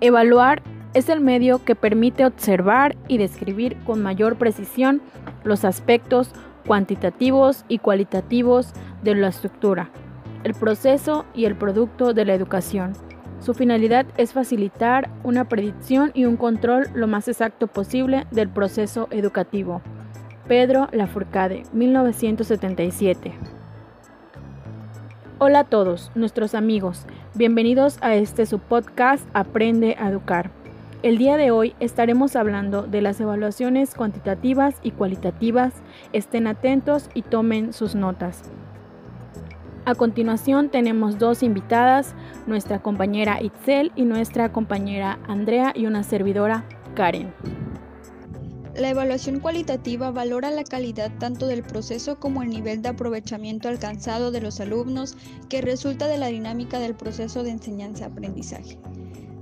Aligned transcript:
Evaluar 0.00 0.62
es 0.92 1.08
el 1.08 1.20
medio 1.20 1.64
que 1.64 1.74
permite 1.74 2.26
observar 2.26 2.96
y 3.08 3.16
describir 3.16 3.76
con 3.84 4.02
mayor 4.02 4.36
precisión 4.36 5.00
los 5.42 5.64
aspectos 5.64 6.32
cuantitativos 6.66 7.64
y 7.68 7.78
cualitativos 7.78 8.72
de 9.02 9.14
la 9.14 9.28
estructura, 9.28 9.90
el 10.44 10.52
proceso 10.52 11.24
y 11.34 11.46
el 11.46 11.56
producto 11.56 12.12
de 12.12 12.24
la 12.26 12.34
educación. 12.34 12.92
Su 13.40 13.54
finalidad 13.54 14.06
es 14.16 14.32
facilitar 14.32 15.10
una 15.22 15.48
predicción 15.48 16.10
y 16.14 16.24
un 16.24 16.36
control 16.36 16.88
lo 16.94 17.06
más 17.06 17.28
exacto 17.28 17.66
posible 17.66 18.26
del 18.30 18.48
proceso 18.48 19.08
educativo. 19.10 19.80
Pedro 20.46 20.88
Lafourcade, 20.92 21.62
1977. 21.72 23.55
Hola 25.38 25.58
a 25.58 25.64
todos, 25.64 26.10
nuestros 26.14 26.54
amigos. 26.54 27.04
Bienvenidos 27.34 27.98
a 28.00 28.14
este 28.14 28.46
su 28.46 28.58
podcast 28.58 29.22
Aprende 29.34 29.94
a 29.98 30.08
Educar. 30.08 30.50
El 31.02 31.18
día 31.18 31.36
de 31.36 31.50
hoy 31.50 31.74
estaremos 31.78 32.36
hablando 32.36 32.84
de 32.84 33.02
las 33.02 33.20
evaluaciones 33.20 33.94
cuantitativas 33.94 34.76
y 34.82 34.92
cualitativas. 34.92 35.74
Estén 36.14 36.46
atentos 36.46 37.10
y 37.12 37.20
tomen 37.20 37.74
sus 37.74 37.94
notas. 37.94 38.50
A 39.84 39.94
continuación 39.94 40.70
tenemos 40.70 41.18
dos 41.18 41.42
invitadas, 41.42 42.14
nuestra 42.46 42.78
compañera 42.78 43.42
Itzel 43.42 43.92
y 43.94 44.06
nuestra 44.06 44.50
compañera 44.52 45.18
Andrea 45.28 45.74
y 45.76 45.84
una 45.84 46.02
servidora 46.02 46.64
Karen. 46.94 47.34
La 48.78 48.90
evaluación 48.90 49.40
cualitativa 49.40 50.10
valora 50.10 50.50
la 50.50 50.62
calidad 50.62 51.10
tanto 51.18 51.46
del 51.46 51.62
proceso 51.62 52.20
como 52.20 52.42
el 52.42 52.50
nivel 52.50 52.82
de 52.82 52.90
aprovechamiento 52.90 53.70
alcanzado 53.70 54.30
de 54.30 54.42
los 54.42 54.60
alumnos 54.60 55.16
que 55.48 55.62
resulta 55.62 56.06
de 56.08 56.18
la 56.18 56.26
dinámica 56.26 56.78
del 56.78 56.94
proceso 56.94 57.42
de 57.42 57.52
enseñanza-aprendizaje. 57.52 58.78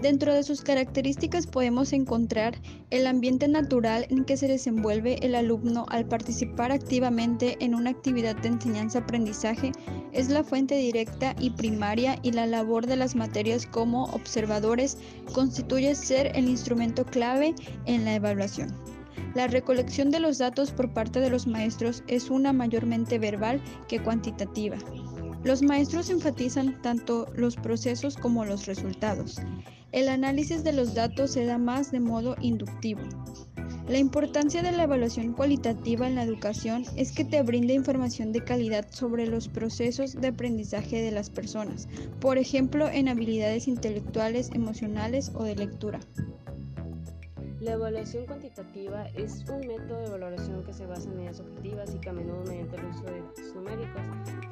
Dentro 0.00 0.32
de 0.32 0.44
sus 0.44 0.62
características 0.62 1.46
podemos 1.46 1.92
encontrar 1.92 2.54
el 2.88 3.06
ambiente 3.06 3.48
natural 3.48 4.06
en 4.08 4.24
que 4.24 4.38
se 4.38 4.48
desenvuelve 4.48 5.18
el 5.26 5.34
alumno 5.34 5.84
al 5.90 6.06
participar 6.06 6.72
activamente 6.72 7.58
en 7.60 7.74
una 7.74 7.90
actividad 7.90 8.36
de 8.36 8.48
enseñanza-aprendizaje, 8.48 9.72
es 10.12 10.30
la 10.30 10.42
fuente 10.42 10.76
directa 10.76 11.34
y 11.38 11.50
primaria 11.50 12.18
y 12.22 12.32
la 12.32 12.46
labor 12.46 12.86
de 12.86 12.96
las 12.96 13.14
materias 13.14 13.66
como 13.66 14.04
observadores 14.04 14.96
constituye 15.34 15.94
ser 15.94 16.32
el 16.34 16.48
instrumento 16.48 17.04
clave 17.04 17.54
en 17.84 18.06
la 18.06 18.14
evaluación. 18.14 18.97
La 19.34 19.46
recolección 19.46 20.10
de 20.10 20.20
los 20.20 20.38
datos 20.38 20.70
por 20.70 20.92
parte 20.92 21.20
de 21.20 21.30
los 21.30 21.46
maestros 21.46 22.02
es 22.06 22.30
una 22.30 22.52
mayormente 22.52 23.18
verbal 23.18 23.60
que 23.88 24.00
cuantitativa. 24.00 24.76
Los 25.44 25.62
maestros 25.62 26.10
enfatizan 26.10 26.80
tanto 26.82 27.26
los 27.34 27.56
procesos 27.56 28.16
como 28.16 28.44
los 28.44 28.66
resultados. 28.66 29.40
El 29.92 30.08
análisis 30.08 30.64
de 30.64 30.72
los 30.72 30.94
datos 30.94 31.30
se 31.32 31.44
da 31.44 31.58
más 31.58 31.90
de 31.92 32.00
modo 32.00 32.36
inductivo. 32.40 33.00
La 33.88 33.96
importancia 33.96 34.62
de 34.62 34.72
la 34.72 34.82
evaluación 34.82 35.32
cualitativa 35.32 36.06
en 36.06 36.16
la 36.16 36.22
educación 36.22 36.84
es 36.96 37.10
que 37.10 37.24
te 37.24 37.40
brinda 37.42 37.72
información 37.72 38.32
de 38.32 38.44
calidad 38.44 38.86
sobre 38.90 39.26
los 39.26 39.48
procesos 39.48 40.20
de 40.20 40.28
aprendizaje 40.28 41.00
de 41.00 41.10
las 41.10 41.30
personas, 41.30 41.88
por 42.20 42.36
ejemplo 42.36 42.90
en 42.90 43.08
habilidades 43.08 43.66
intelectuales, 43.66 44.50
emocionales 44.52 45.32
o 45.34 45.44
de 45.44 45.56
lectura. 45.56 46.00
La 47.60 47.72
evaluación 47.72 48.24
cuantitativa 48.24 49.08
es 49.16 49.44
un 49.50 49.66
método 49.66 49.98
de 50.02 50.10
valoración 50.10 50.62
que 50.62 50.72
se 50.72 50.86
basa 50.86 51.08
en 51.08 51.16
medidas 51.16 51.40
objetivas 51.40 51.92
y 51.92 51.98
que 51.98 52.08
a 52.08 52.12
menudo 52.12 52.44
mediante 52.44 52.76
el 52.76 52.84
uso 52.84 53.02
de 53.02 53.20
datos 53.20 53.52
numéricos. 53.52 54.02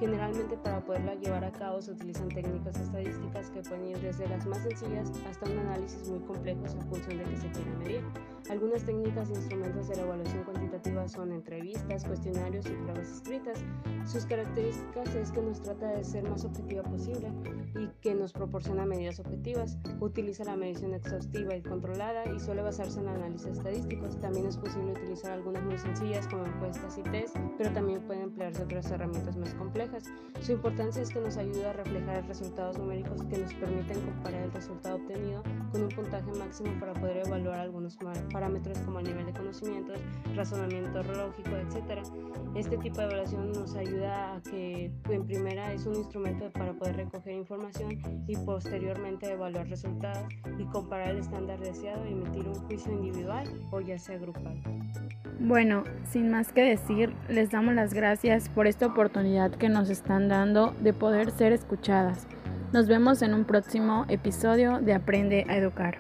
Generalmente 0.01 0.57
para 0.57 0.85
poderla 0.85 1.15
llevar 1.15 1.45
a 1.45 1.53
cabo 1.53 1.81
se 1.81 1.93
utilizan 1.93 2.29
técnicas 2.31 2.77
estadísticas 2.81 3.51
que 3.51 3.63
pueden 3.63 3.87
ir 3.91 3.99
desde 4.01 4.27
las 4.27 4.45
más 4.47 4.59
sencillas 4.59 5.13
hasta 5.31 5.49
un 5.49 5.57
análisis 5.57 6.09
muy 6.09 6.19
complejo 6.19 6.67
en 6.67 6.89
función 6.89 7.19
de 7.19 7.25
que 7.25 7.37
se 7.37 7.51
quiera 7.53 7.71
medir. 7.79 8.03
Algunas 8.49 8.85
técnicas 8.85 9.29
e 9.31 9.35
instrumentos 9.35 9.89
de 9.89 9.97
la 9.97 10.03
evaluación 10.03 10.45
cuantitativa 10.45 11.09
son 11.09 11.33
entrevistas, 11.33 12.05
cuestionarios 12.05 12.65
y 12.67 12.75
pruebas 12.75 13.11
escritas. 13.11 13.59
Sus 14.05 14.25
características 14.25 15.13
es 15.17 15.33
que 15.33 15.43
nos 15.43 15.61
trata 15.61 15.89
de 15.89 16.05
ser 16.05 16.29
más 16.29 16.45
objetiva 16.45 16.85
posible 16.85 17.33
y 17.75 17.89
que 18.01 18.15
nos 18.15 18.33
proporciona 18.33 18.87
medidas 18.87 19.19
objetivas. 19.19 19.79
Utiliza 19.99 20.45
la 20.45 20.55
medición 20.55 20.95
exhaustiva 20.95 21.57
y 21.57 21.63
controlada 21.63 22.25
y 22.33 22.39
suele 22.39 22.63
basarse 22.63 23.01
en 23.01 23.09
análisis 23.09 23.49
estadísticos. 23.49 24.21
También 24.21 24.47
es 24.47 24.57
posible 24.57 24.93
utilizar 24.93 25.33
algunas 25.33 25.65
muy 25.65 25.79
sencillas 25.79 26.29
como 26.29 26.47
encuestas 26.47 26.99
y 26.99 27.03
test, 27.03 27.37
pero 27.59 27.73
también 27.73 28.01
pueden 28.03 28.23
emplearse 28.23 28.63
otras 28.63 28.89
herramientas 28.93 29.37
más 29.37 29.55
complejas. 29.55 30.05
Su 30.41 30.53
importancia 30.53 31.03
es 31.03 31.11
que 31.11 31.21
nos 31.21 31.37
ayuda 31.37 31.71
a 31.71 31.73
reflejar 31.73 32.25
resultados 32.29 32.79
numéricos 32.79 33.25
que 33.25 33.39
nos 33.39 33.53
permiten 33.55 34.01
comparar 34.03 34.45
el 34.45 34.53
resultado 34.53 34.97
obtenido 34.97 35.43
puntaje 36.21 36.39
máximo 36.39 36.81
para 36.81 36.95
poder 36.95 37.27
evaluar 37.27 37.61
algunos 37.61 37.97
parámetros 38.33 38.79
como 38.81 39.01
el 39.01 39.07
nivel 39.07 39.27
de 39.27 39.33
conocimientos, 39.33 39.99
razonamiento 40.35 41.03
lógico, 41.03 41.51
etc. 41.57 42.03
Este 42.55 42.79
tipo 42.79 43.01
de 43.01 43.07
evaluación 43.07 43.53
nos 43.53 43.75
ayuda 43.75 44.37
a 44.37 44.43
que 44.43 44.91
en 45.11 45.27
primera 45.27 45.73
es 45.73 45.87
un 45.87 45.97
instrumento 45.97 46.51
para 46.53 46.73
poder 46.73 46.97
recoger 46.97 47.35
información 47.35 47.99
y 48.27 48.37
posteriormente 48.37 49.31
evaluar 49.31 49.69
resultados 49.69 50.27
y 50.59 50.65
comparar 50.67 51.11
el 51.11 51.19
estándar 51.19 51.59
deseado 51.59 52.07
y 52.07 52.13
emitir 52.13 52.49
un 52.49 52.55
juicio 52.67 52.93
individual 52.93 53.47
o 53.71 53.81
ya 53.81 53.99
sea 53.99 54.19
grupal. 54.19 54.63
Bueno, 55.39 55.85
sin 56.05 56.31
más 56.31 56.53
que 56.53 56.63
decir, 56.63 57.13
les 57.29 57.51
damos 57.51 57.75
las 57.75 57.93
gracias 57.93 58.49
por 58.49 58.67
esta 58.67 58.87
oportunidad 58.87 59.51
que 59.51 59.69
nos 59.69 59.91
están 59.91 60.29
dando 60.29 60.75
de 60.81 60.95
poder 60.95 61.31
ser 61.31 61.53
escuchadas. 61.53 62.27
Nos 62.77 62.89
vemos 62.89 63.23
en 63.23 63.33
un 63.33 63.47
próximo 63.47 64.05
episodio 64.11 64.81
de 64.83 64.93
Aprende 64.93 65.47
a 65.49 65.57
Educar. 65.57 65.99